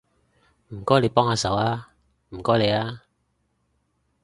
[0.69, 1.85] 唔該你幫下手吖，
[2.29, 3.01] 唔該你吖